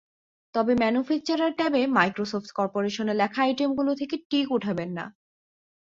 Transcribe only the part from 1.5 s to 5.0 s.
ট্যাবে Microsoft corporation লেখা আইটেমগুলো থেকে টিক ওঠাবেন